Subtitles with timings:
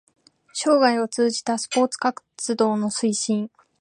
[0.53, 3.51] 生涯を通じたスポーツ活動の推進